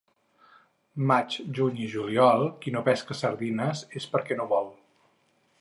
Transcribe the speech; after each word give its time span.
Maig, 1.11 1.35
juny 1.59 1.77
i 1.83 1.91
juliol, 1.97 2.47
qui 2.65 2.75
no 2.77 2.83
pesca 2.89 3.21
sardina 3.23 3.71
és 4.01 4.09
perquè 4.17 4.39
no 4.43 4.53
vol. 4.57 4.77